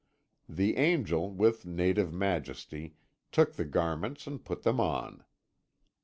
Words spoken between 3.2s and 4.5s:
took the garments and